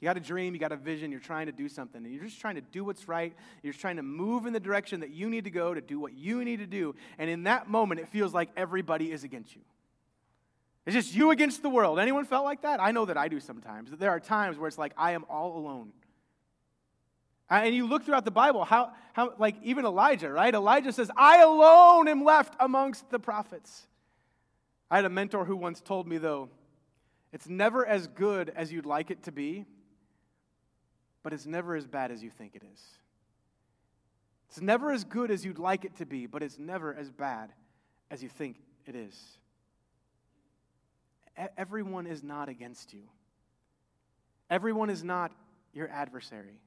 [0.00, 2.24] You got a dream, you got a vision, you're trying to do something, and you're
[2.24, 3.34] just trying to do what's right.
[3.62, 5.98] You're just trying to move in the direction that you need to go to do
[5.98, 6.94] what you need to do.
[7.18, 9.62] And in that moment, it feels like everybody is against you.
[10.86, 11.98] It's just you against the world.
[11.98, 12.82] Anyone felt like that?
[12.82, 13.90] I know that I do sometimes.
[13.90, 15.92] That there are times where it's like I am all alone.
[17.50, 20.54] Uh, and you look throughout the Bible, how, how, like even Elijah, right?
[20.54, 23.86] Elijah says, I alone am left amongst the prophets.
[24.90, 26.48] I had a mentor who once told me, though,
[27.32, 29.66] it's never as good as you'd like it to be,
[31.22, 32.80] but it's never as bad as you think it is.
[34.48, 37.52] It's never as good as you'd like it to be, but it's never as bad
[38.10, 39.18] as you think it is.
[41.58, 43.02] Everyone is not against you,
[44.48, 45.32] everyone is not
[45.72, 46.60] your adversary.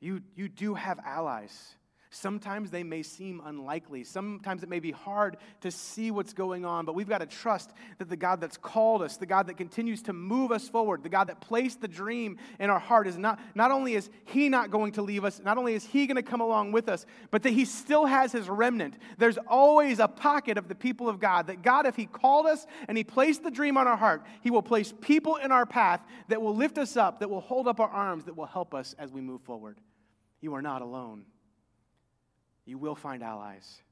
[0.00, 1.74] You, you do have allies.
[2.10, 4.02] Sometimes they may seem unlikely.
[4.02, 7.70] Sometimes it may be hard to see what's going on, but we've got to trust
[7.98, 11.10] that the God that's called us, the God that continues to move us forward, the
[11.10, 14.70] God that placed the dream in our heart is not, not only is He not
[14.70, 17.42] going to leave us, not only is He going to come along with us, but
[17.42, 18.94] that He still has His remnant.
[19.18, 22.66] There's always a pocket of the people of God that God, if He called us
[22.88, 26.02] and He placed the dream on our heart, He will place people in our path
[26.28, 28.94] that will lift us up, that will hold up our arms, that will help us
[28.98, 29.76] as we move forward.
[30.40, 31.24] You are not alone.
[32.64, 33.82] You will find allies.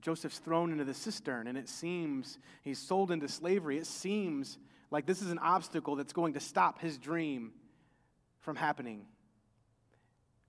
[0.00, 3.76] Joseph's thrown into the cistern, and it seems he's sold into slavery.
[3.76, 4.56] It seems
[4.90, 7.52] like this is an obstacle that's going to stop his dream
[8.40, 9.04] from happening.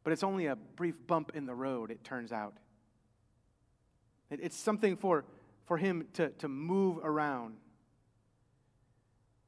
[0.03, 2.55] But it's only a brief bump in the road, it turns out.
[4.29, 5.25] It's something for,
[5.65, 7.57] for him to, to move around.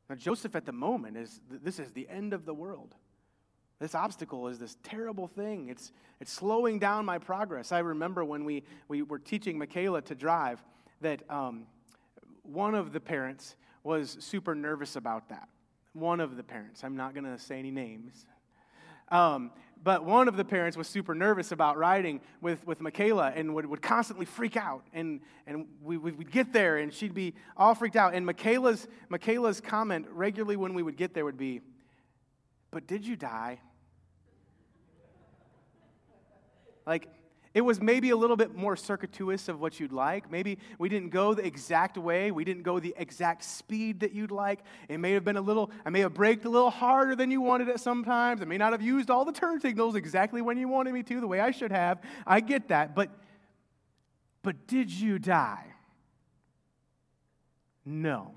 [0.09, 2.93] Now, Joseph at the moment is this is the end of the world.
[3.83, 5.67] This obstacle is this terrible thing.
[5.67, 5.91] It's,
[6.21, 7.73] it's slowing down my progress.
[7.73, 10.63] I remember when we, we were teaching Michaela to drive
[11.01, 11.65] that um,
[12.43, 15.49] one of the parents was super nervous about that.
[15.91, 18.25] One of the parents, I'm not going to say any names.
[19.09, 19.51] Um,
[19.83, 23.65] but one of the parents was super nervous about riding with, with Michaela and would,
[23.65, 24.85] would constantly freak out.
[24.93, 28.13] And, and we, would get there and she'd be all freaked out.
[28.13, 31.59] And Michaela's, Michaela's comment regularly when we would get there would be,
[32.71, 33.59] But did you die?
[36.85, 37.07] Like,
[37.53, 40.31] it was maybe a little bit more circuitous of what you'd like.
[40.31, 42.31] Maybe we didn't go the exact way.
[42.31, 44.61] We didn't go the exact speed that you'd like.
[44.89, 47.41] It may have been a little, I may have braked a little harder than you
[47.41, 48.41] wanted it sometimes.
[48.41, 51.19] I may not have used all the turn signals exactly when you wanted me to,
[51.19, 52.01] the way I should have.
[52.25, 52.95] I get that.
[52.95, 53.11] But,
[54.41, 55.65] but did you die?
[57.85, 58.31] No.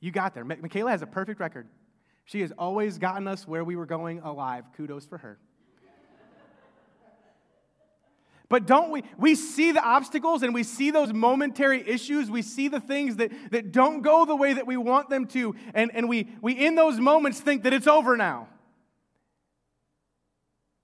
[0.00, 0.44] You got there.
[0.44, 1.68] Michaela has a perfect record.
[2.24, 4.64] She has always gotten us where we were going alive.
[4.76, 5.38] Kudos for her.
[8.48, 9.02] But don't we?
[9.18, 12.30] We see the obstacles and we see those momentary issues.
[12.30, 15.54] We see the things that, that don't go the way that we want them to.
[15.74, 18.48] And, and we, we, in those moments, think that it's over now.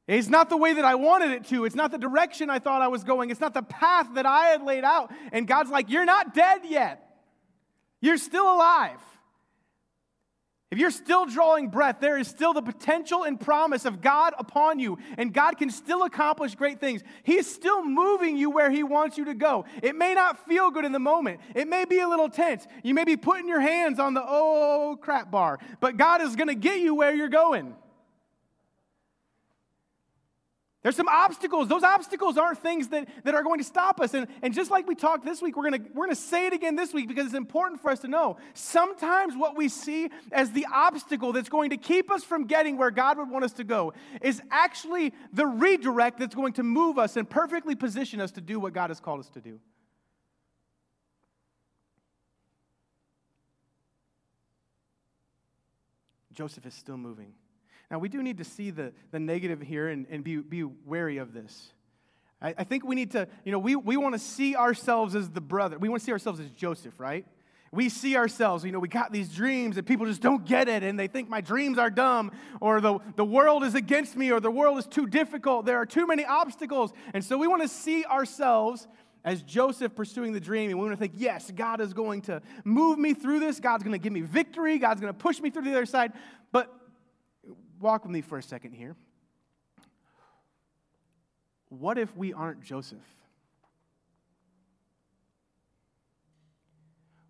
[0.07, 1.65] It's not the way that I wanted it to.
[1.65, 3.31] It's not the direction I thought I was going.
[3.31, 5.11] It's not the path that I had laid out.
[5.33, 7.01] And God's like, You're not dead yet.
[8.03, 9.01] You're still alive.
[10.75, 14.81] If you're still drawing breath, there is still the potential and promise of God upon
[14.81, 17.05] you, and God can still accomplish great things.
[17.23, 19.67] He is still moving you where He wants you to go.
[19.85, 22.67] It may not feel good in the moment, it may be a little tense.
[22.83, 26.49] You may be putting your hands on the oh crap bar, but God is going
[26.49, 27.77] to get you where you're going.
[30.85, 31.67] There's some obstacles.
[31.67, 34.13] Those obstacles aren't things that, that are going to stop us.
[34.13, 36.53] And, and just like we talked this week, we're going we're going to say it
[36.53, 38.37] again this week because it's important for us to know.
[38.53, 42.91] Sometimes what we see as the obstacle that's going to keep us from getting where
[42.91, 47.17] God would want us to go is actually the redirect that's going to move us
[47.17, 49.59] and perfectly position us to do what God has called us to do.
[56.35, 57.33] Joseph is still moving.
[57.91, 61.19] Now, we do need to see the, the negative here and, and be, be wary
[61.19, 61.73] of this.
[62.41, 65.31] I, I think we need to, you know, we, we want to see ourselves as
[65.31, 65.79] the brother.
[65.79, 67.27] We want to see ourselves as Joseph, right?
[67.73, 70.85] We see ourselves, you know, we got these dreams and people just don't get it
[70.85, 74.39] and they think my dreams are dumb or the, the world is against me or
[74.39, 75.67] the world is too difficult.
[75.67, 76.93] There are too many obstacles.
[77.13, 78.87] And so we want to see ourselves
[79.25, 82.43] as Joseph pursuing the dream, and we want to think, yes, God is going to
[82.63, 83.59] move me through this.
[83.59, 84.79] God's going to give me victory.
[84.79, 86.13] God's going to push me through the other side.
[86.53, 86.71] But
[87.81, 88.97] walk with me for a second here.
[91.69, 92.99] What if we aren't Joseph?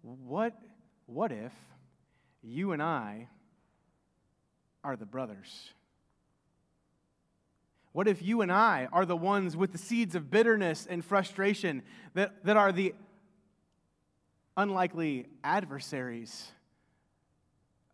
[0.03, 0.55] What,
[1.07, 1.53] what if
[2.43, 3.29] you and I
[4.83, 5.71] are the brothers?
[7.93, 11.83] What if you and I are the ones with the seeds of bitterness and frustration
[12.15, 12.95] that, that are the
[14.57, 16.51] unlikely adversaries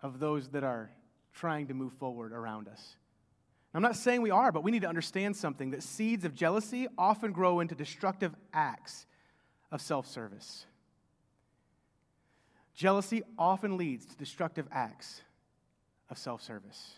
[0.03, 0.91] of those that are
[1.33, 2.97] trying to move forward around us.
[3.73, 6.89] I'm not saying we are, but we need to understand something that seeds of jealousy
[6.99, 9.07] often grow into destructive acts
[9.71, 10.67] of self service.
[12.75, 15.23] Jealousy often leads to destructive acts
[16.09, 16.95] of self service.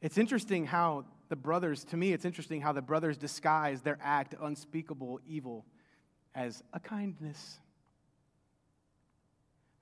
[0.00, 4.34] It's interesting how the brothers, to me, it's interesting how the brothers disguise their act
[4.34, 5.66] of unspeakable evil
[6.34, 7.58] as a kindness.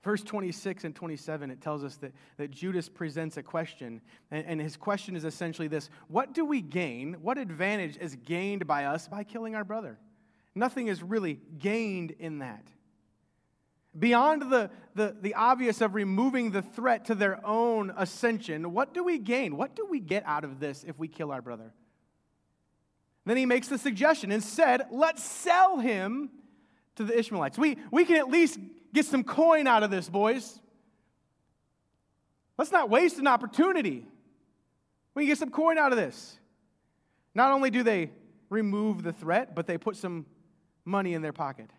[0.05, 4.61] Verse 26 and 27, it tells us that, that Judas presents a question, and, and
[4.61, 7.15] his question is essentially this What do we gain?
[7.23, 9.97] What advantage is gained by us by killing our brother?
[10.53, 12.67] Nothing is really gained in that.
[13.97, 19.03] Beyond the, the, the obvious of removing the threat to their own ascension, what do
[19.03, 19.57] we gain?
[19.57, 21.73] What do we get out of this if we kill our brother?
[23.25, 26.29] Then he makes the suggestion instead, let's sell him
[26.97, 27.57] to the Ishmaelites.
[27.57, 28.59] We, we can at least
[28.95, 30.59] get some coin out of this, boys.
[32.57, 34.07] Let's not waste an opportunity.
[35.13, 36.37] We can get some coin out of this.
[37.35, 38.11] Not only do they
[38.49, 40.25] remove the threat, but they put some
[40.85, 41.69] money in their pocket.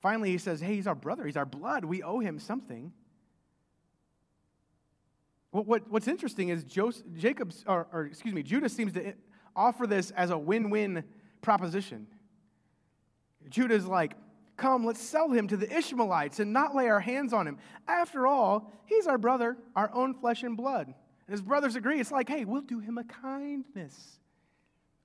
[0.00, 1.84] Finally, he says, Hey, he's our brother, he's our blood.
[1.84, 2.92] We owe him something.
[5.50, 9.14] What, what, what's interesting is Joseph, Jacob's, or, or excuse me, Judas seems to
[9.56, 11.04] offer this as a win win
[11.40, 12.06] proposition.
[13.48, 14.14] Judah's like,
[14.60, 17.56] Come, let's sell him to the Ishmaelites and not lay our hands on him.
[17.88, 20.86] After all, he's our brother, our own flesh and blood.
[20.86, 20.94] And
[21.32, 21.98] his brothers agree.
[21.98, 24.20] It's like, hey, we'll do him a kindness.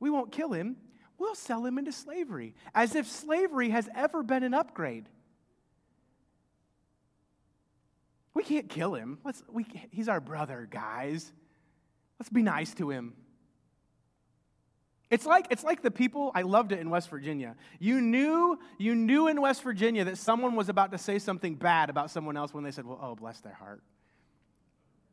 [0.01, 0.75] We won't kill him,
[1.17, 5.07] we'll sell him into slavery, as if slavery has ever been an upgrade.
[8.33, 9.19] We can't kill him.
[9.23, 11.31] Let's, we, he's our brother, guys.
[12.19, 13.13] Let's be nice to him.
[15.11, 17.55] It's like, it's like the people, I loved it in West Virginia.
[17.79, 21.89] You knew, you knew in West Virginia that someone was about to say something bad
[21.89, 23.81] about someone else when they said, well, oh, bless their heart.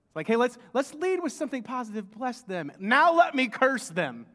[0.07, 2.11] It's like, hey, let's, let's lead with something positive.
[2.11, 2.73] Bless them.
[2.79, 4.27] Now let me curse them.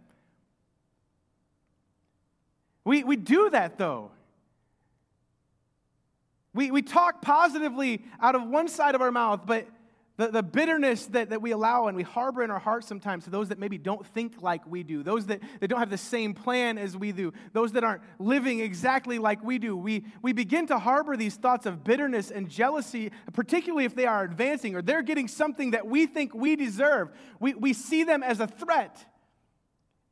[2.83, 4.11] We, we do that, though.
[6.53, 9.67] We, we talk positively out of one side of our mouth, but
[10.17, 13.29] the, the bitterness that, that we allow and we harbor in our hearts sometimes to
[13.29, 16.33] those that maybe don't think like we do, those that, that don't have the same
[16.33, 20.65] plan as we do, those that aren't living exactly like we do, we, we begin
[20.67, 25.03] to harbor these thoughts of bitterness and jealousy, particularly if they are advancing or they're
[25.03, 27.11] getting something that we think we deserve.
[27.39, 29.05] We, we see them as a threat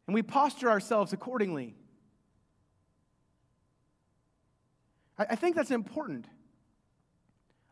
[0.06, 1.76] and we posture ourselves accordingly.
[5.18, 6.28] I, I think that's important.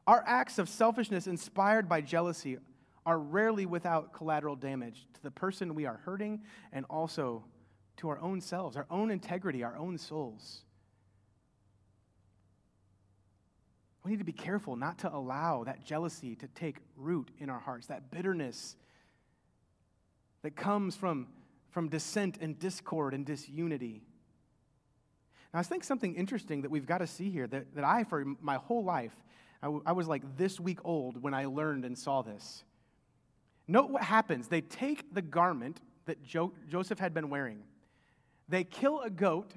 [0.05, 2.57] Our acts of selfishness inspired by jealousy
[3.05, 7.45] are rarely without collateral damage to the person we are hurting and also
[7.97, 10.63] to our own selves, our own integrity, our own souls.
[14.03, 17.59] We need to be careful not to allow that jealousy to take root in our
[17.59, 18.75] hearts, that bitterness
[20.41, 21.27] that comes from,
[21.69, 24.01] from dissent and discord and disunity.
[25.53, 28.25] Now, I think something interesting that we've got to see here that, that I, for
[28.41, 29.13] my whole life,
[29.63, 32.65] I, w- I was like this week old when I learned and saw this.
[33.65, 34.49] Note what happens.
[34.49, 37.63] They take the garment that jo- Joseph had been wearing,
[38.49, 39.53] they kill a goat,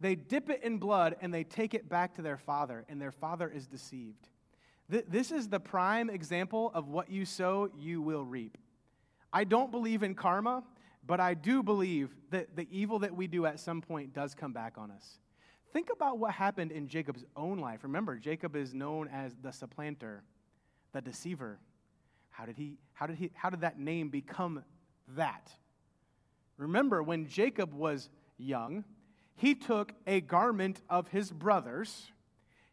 [0.00, 3.12] they dip it in blood, and they take it back to their father, and their
[3.12, 4.28] father is deceived.
[4.90, 8.56] Th- this is the prime example of what you sow, you will reap.
[9.30, 10.64] I don't believe in karma,
[11.06, 14.54] but I do believe that the evil that we do at some point does come
[14.54, 15.18] back on us.
[15.74, 17.80] Think about what happened in Jacob's own life.
[17.82, 20.22] Remember, Jacob is known as the supplanter,
[20.92, 21.58] the deceiver.
[22.30, 24.62] How did he how did he how did that name become
[25.16, 25.50] that?
[26.58, 28.08] Remember when Jacob was
[28.38, 28.84] young,
[29.34, 32.12] he took a garment of his brothers,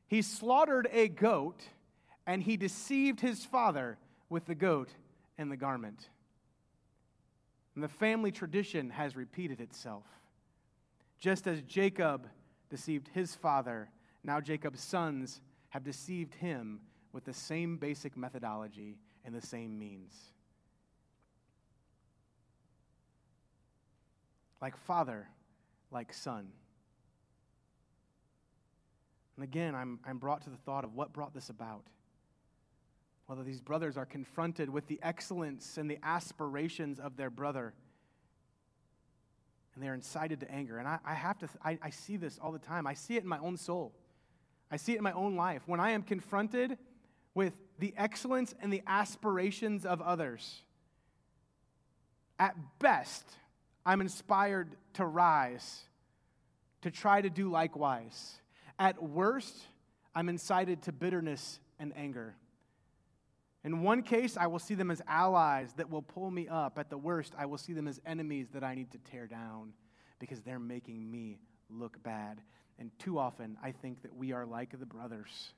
[0.08, 1.64] he slaughtered a goat,
[2.28, 3.98] and he deceived his father
[4.30, 4.90] with the goat
[5.40, 6.08] and the garment.
[7.74, 10.06] And the family tradition has repeated itself.
[11.18, 12.28] Just as Jacob
[12.72, 13.90] deceived his father,
[14.24, 16.80] now Jacob's sons have deceived him
[17.14, 20.16] with the same basic methodology and the same means.
[24.60, 25.28] Like father,
[25.92, 26.48] like son.
[29.36, 31.84] And again, I'm, I'm brought to the thought of what brought this about
[33.32, 37.74] whether these brothers are confronted with the excellence and the aspirations of their brother.
[39.74, 40.78] And they're incited to anger.
[40.78, 42.86] And I, I have to, I, I see this all the time.
[42.86, 43.94] I see it in my own soul.
[44.70, 45.62] I see it in my own life.
[45.66, 46.78] When I am confronted
[47.34, 50.62] with the excellence and the aspirations of others,
[52.40, 53.26] at best,
[53.86, 55.82] I'm inspired to rise,
[56.82, 58.40] to try to do likewise.
[58.78, 59.56] At worst,
[60.16, 62.36] I'm incited to bitterness and anger.
[63.64, 66.80] In one case, I will see them as allies that will pull me up.
[66.80, 69.74] At the worst, I will see them as enemies that I need to tear down
[70.20, 71.40] because they're making me
[71.70, 72.42] look bad.
[72.80, 75.54] And too often, I think that we are like the brothers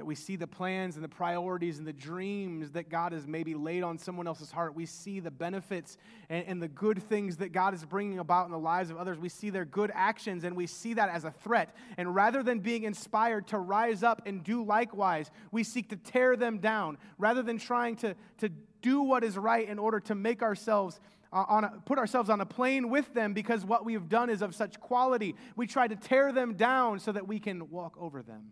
[0.00, 3.54] that we see the plans and the priorities and the dreams that God has maybe
[3.54, 4.74] laid on someone else's heart.
[4.74, 5.98] We see the benefits
[6.30, 9.18] and, and, the good things that God is bringing about in the lives of others.
[9.18, 11.76] We see their good actions and we see that as a threat.
[11.98, 16.34] And rather than being inspired to rise up and do likewise, we seek to tear
[16.34, 18.48] them down rather than trying to, to
[18.80, 20.98] do what is right in order to make ourselves.
[21.30, 24.40] Uh, on a, put ourselves on a plane with them because what we've done is
[24.40, 25.36] of such quality.
[25.56, 28.50] We try to tear them down so that we can walk over them.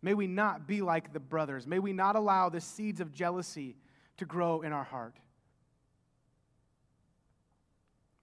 [0.00, 1.66] May we not be like the brothers.
[1.66, 3.76] May we not allow the seeds of jealousy
[4.18, 5.16] to grow in our heart.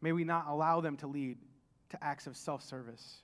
[0.01, 1.37] May we not allow them to lead
[1.89, 3.21] to acts of self service.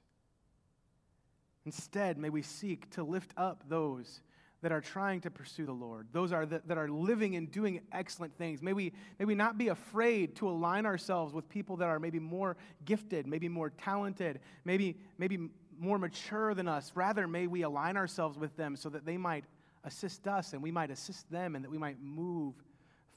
[1.65, 4.21] Instead, may we seek to lift up those
[4.61, 7.81] that are trying to pursue the Lord, those are that, that are living and doing
[7.91, 8.61] excellent things.
[8.61, 12.19] May we, may we not be afraid to align ourselves with people that are maybe
[12.19, 15.49] more gifted, maybe more talented, maybe, maybe
[15.81, 16.91] more mature than us.
[16.95, 19.45] Rather, may we align ourselves with them so that they might
[19.83, 22.53] assist us and we might assist them and that we might move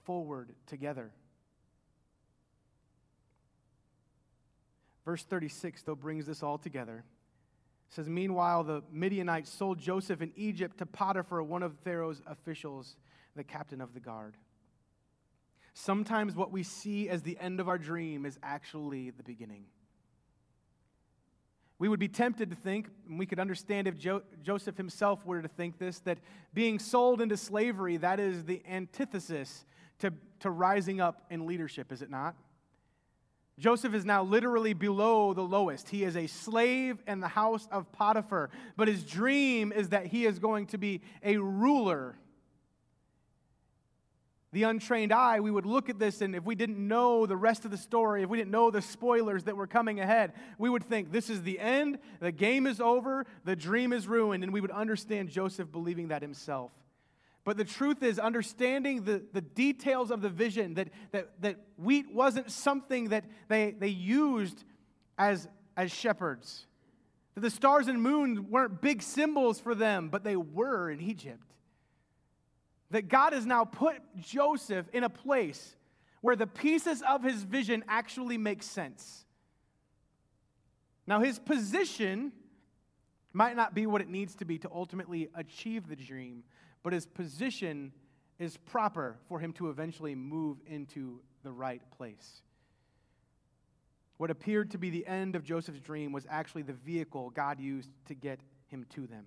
[0.05, 1.13] forward together.
[5.05, 7.05] Verse 36, though, brings this all together.
[7.91, 12.97] It says, Meanwhile, the Midianites sold Joseph in Egypt to Potiphar, one of Pharaoh's officials,
[13.37, 14.37] the captain of the guard.
[15.75, 19.65] Sometimes what we see as the end of our dream is actually the beginning.
[21.79, 25.43] We would be tempted to think, and we could understand if jo- Joseph himself were
[25.43, 26.19] to think this, that
[26.53, 29.65] being sold into slavery, that is the antithesis
[29.99, 32.37] to, to rising up in leadership, is it not?
[33.59, 35.89] Joseph is now literally below the lowest.
[35.89, 40.27] He is a slave in the house of Potiphar, but his dream is that he
[40.27, 42.17] is going to be a ruler
[44.55, 47.65] the untrained eye, we would look at this, and if we didn't know the rest
[47.65, 50.85] of the story, if we didn't know the spoilers that were coming ahead, we would
[50.85, 54.61] think this is the end, the game is over, the dream is ruined, and we
[54.61, 56.71] would understand Joseph believing that himself.
[57.43, 62.15] But the truth is, understanding the, the details of the vision, that, that, that wheat
[62.15, 64.63] wasn't something that they, they used
[65.19, 66.67] as, as shepherds,
[67.35, 71.54] that the stars and moon weren't big symbols for them, but they were in Egypt
[72.91, 75.77] that God has now put Joseph in a place
[76.21, 79.25] where the pieces of his vision actually make sense.
[81.07, 82.33] Now, his position
[83.33, 86.45] might not be what it needs to be to ultimately achieve the dream,
[86.83, 87.93] but his position
[88.39, 92.43] is proper for him to eventually move into the right place.
[94.17, 97.91] What appeared to be the end of Joseph's dream was actually the vehicle God used
[98.07, 99.27] to get him to them.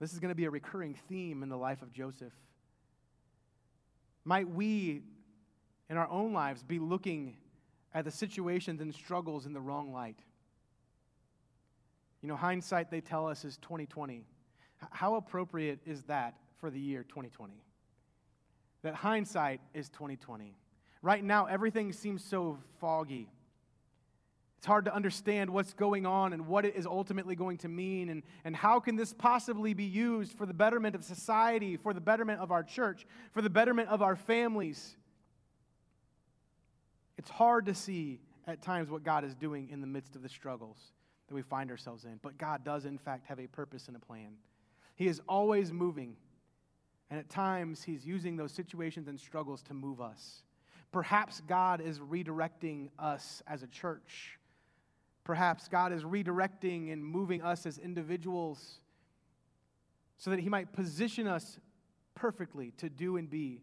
[0.00, 2.32] This is going to be a recurring theme in the life of Joseph.
[4.24, 5.02] Might we,
[5.90, 7.36] in our own lives, be looking
[7.92, 10.18] at the situations and struggles in the wrong light?
[12.22, 14.24] You know, hindsight, they tell us, is 2020.
[14.90, 17.54] How appropriate is that for the year 2020?
[18.82, 20.54] That hindsight is 2020.
[21.02, 23.28] Right now, everything seems so foggy.
[24.60, 28.10] It's hard to understand what's going on and what it is ultimately going to mean,
[28.10, 32.00] and, and how can this possibly be used for the betterment of society, for the
[32.02, 34.96] betterment of our church, for the betterment of our families.
[37.16, 40.28] It's hard to see at times what God is doing in the midst of the
[40.28, 40.76] struggles
[41.28, 44.00] that we find ourselves in, but God does, in fact, have a purpose and a
[44.00, 44.34] plan.
[44.94, 46.16] He is always moving,
[47.08, 50.42] and at times, He's using those situations and struggles to move us.
[50.92, 54.36] Perhaps God is redirecting us as a church
[55.30, 58.80] Perhaps God is redirecting and moving us as individuals
[60.18, 61.60] so that He might position us
[62.16, 63.60] perfectly to do and be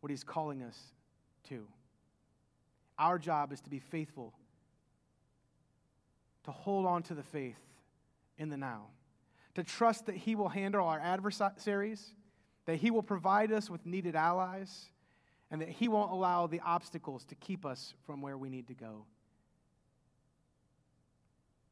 [0.00, 0.78] what He's calling us
[1.50, 1.66] to.
[2.98, 4.32] Our job is to be faithful,
[6.44, 7.60] to hold on to the faith
[8.38, 8.86] in the now,
[9.56, 12.14] to trust that He will handle our adversaries,
[12.64, 14.86] that He will provide us with needed allies,
[15.50, 18.74] and that He won't allow the obstacles to keep us from where we need to
[18.74, 19.04] go.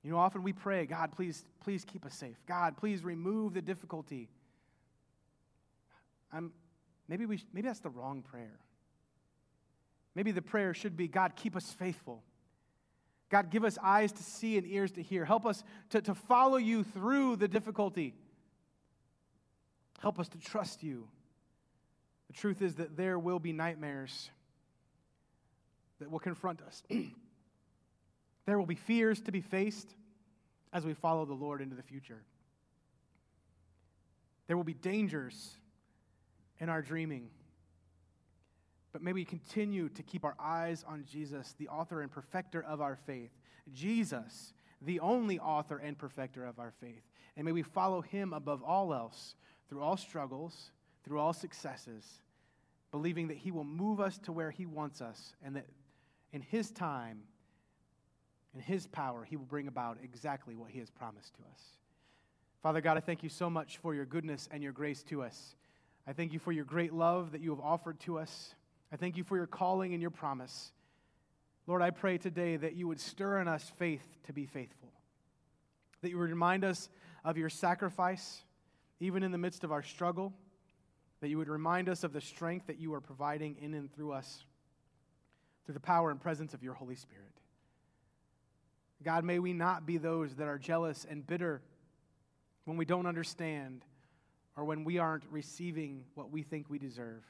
[0.02, 2.36] You know, often we pray, God, please, please keep us safe.
[2.46, 4.28] God, please remove the difficulty.
[6.32, 6.52] I'm,
[7.08, 8.58] maybe, we, maybe that's the wrong prayer.
[10.14, 12.22] Maybe the prayer should be, God, keep us faithful.
[13.30, 15.24] God, give us eyes to see and ears to hear.
[15.24, 18.14] Help us to, to follow you through the difficulty.
[20.00, 21.08] Help us to trust you.
[22.28, 24.30] The truth is that there will be nightmares
[25.98, 26.82] that will confront us.
[28.48, 29.94] There will be fears to be faced
[30.72, 32.22] as we follow the Lord into the future.
[34.46, 35.50] There will be dangers
[36.58, 37.28] in our dreaming.
[38.90, 42.80] But may we continue to keep our eyes on Jesus, the author and perfecter of
[42.80, 43.32] our faith.
[43.74, 47.02] Jesus, the only author and perfecter of our faith.
[47.36, 49.34] And may we follow him above all else
[49.68, 50.70] through all struggles,
[51.04, 52.22] through all successes,
[52.92, 55.66] believing that he will move us to where he wants us and that
[56.32, 57.24] in his time,
[58.54, 61.60] in His power, He will bring about exactly what He has promised to us.
[62.62, 65.54] Father God, I thank you so much for your goodness and your grace to us.
[66.06, 68.54] I thank you for your great love that you have offered to us.
[68.92, 70.72] I thank you for your calling and your promise.
[71.66, 74.90] Lord, I pray today that you would stir in us faith to be faithful,
[76.02, 76.88] that you would remind us
[77.24, 78.42] of your sacrifice,
[79.00, 80.32] even in the midst of our struggle,
[81.20, 84.12] that you would remind us of the strength that you are providing in and through
[84.12, 84.44] us
[85.68, 87.37] through the power and presence of your Holy Spirit.
[89.02, 91.62] God, may we not be those that are jealous and bitter
[92.64, 93.84] when we don't understand
[94.56, 97.22] or when we aren't receiving what we think we deserve.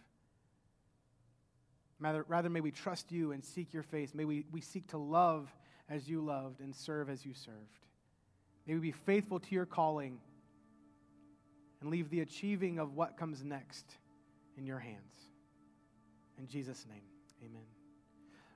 [2.01, 4.15] Rather, rather, may we trust you and seek your face.
[4.15, 5.53] May we, we seek to love
[5.89, 7.57] as you loved and serve as you served.
[8.67, 10.19] May we be faithful to your calling
[11.81, 13.85] and leave the achieving of what comes next
[14.57, 14.99] in your hands.
[16.39, 17.03] In Jesus' name,
[17.45, 17.63] amen.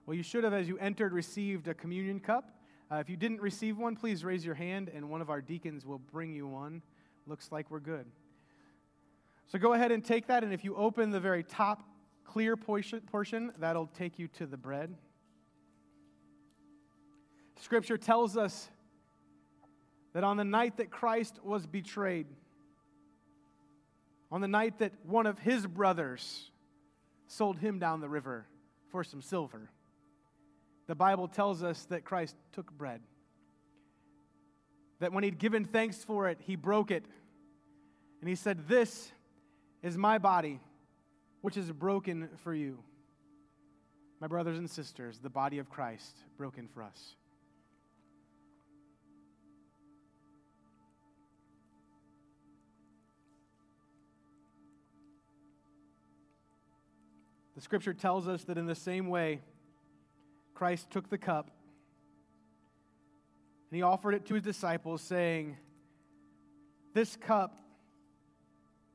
[0.07, 2.51] Well, you should have, as you entered, received a communion cup.
[2.93, 5.87] Uh, if you didn't receive one, please raise your hand and one of our deacons
[5.87, 6.83] will bring you one.
[7.27, 8.05] Looks like we're good.
[9.47, 11.83] So go ahead and take that, and if you open the very top
[12.27, 14.95] clear portion, that'll take you to the bread.
[17.61, 18.69] Scripture tells us
[20.13, 22.27] that on the night that Christ was betrayed,
[24.31, 26.51] on the night that one of his brothers
[27.27, 28.47] sold him down the river
[28.91, 29.71] for some silver,
[30.93, 33.01] the Bible tells us that Christ took bread.
[35.01, 37.03] That when he'd given thanks for it, he broke it.
[38.21, 39.11] And he said, This
[39.83, 40.61] is my body,
[41.41, 42.79] which is broken for you.
[44.21, 47.17] My brothers and sisters, the body of Christ broken for us.
[57.55, 59.41] The scripture tells us that in the same way,
[60.55, 61.51] Christ took the cup
[63.73, 65.57] and he offered it to his disciples, saying,
[66.93, 67.57] This cup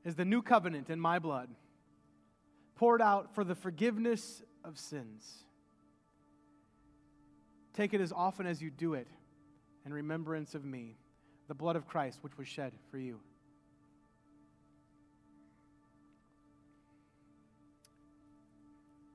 [0.06, 1.50] is the new covenant in my blood,
[2.76, 5.46] poured out for the forgiveness of sins.
[7.74, 9.08] Take it as often as you do it
[9.84, 10.96] in remembrance of me,
[11.48, 13.20] the blood of Christ, which was shed for you.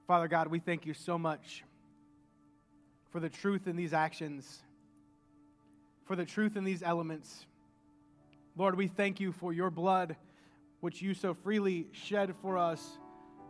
[0.08, 1.62] Father God, we thank you so much
[3.12, 4.62] for the truth in these actions,
[6.06, 7.46] for the truth in these elements.
[8.56, 10.16] Lord, we thank you for your blood,
[10.80, 12.98] which you so freely shed for us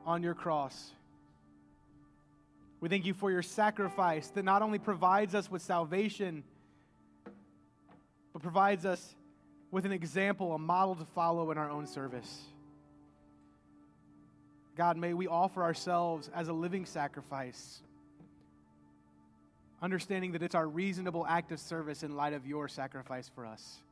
[0.05, 0.91] on your cross.
[2.81, 6.43] We thank you for your sacrifice that not only provides us with salvation,
[8.33, 9.15] but provides us
[9.71, 12.43] with an example, a model to follow in our own service.
[14.77, 17.81] God, may we offer ourselves as a living sacrifice
[19.83, 23.83] understanding that it's our reasonable act of service in light of your sacrifice for us.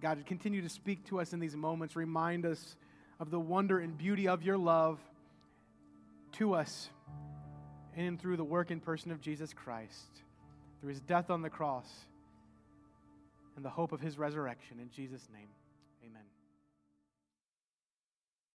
[0.00, 1.94] God, continue to speak to us in these moments.
[1.94, 2.76] Remind us
[3.20, 4.98] of the wonder and beauty of your love
[6.32, 6.88] to us
[7.96, 10.22] in and through the work and person of Jesus Christ,
[10.80, 11.88] through his death on the cross
[13.56, 14.78] and the hope of his resurrection.
[14.80, 15.48] In Jesus' name,
[16.04, 16.22] amen.